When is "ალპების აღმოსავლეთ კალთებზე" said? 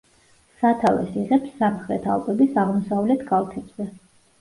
2.17-3.93